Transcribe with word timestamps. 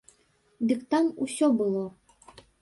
Дык 0.71 0.81
там 0.93 1.11
усё 1.27 1.51
было. 1.61 1.85